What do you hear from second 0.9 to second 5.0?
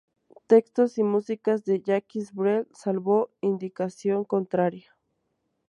y músicas de Jacques Brel, salvo indicación contraria.